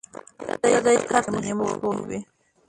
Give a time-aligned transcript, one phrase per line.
[0.33, 2.19] ـ پردى کټ تر نيمو شپو وي.